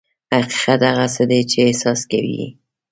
[0.33, 2.47] حقیقت هغه څه دي چې احساس کوو یې.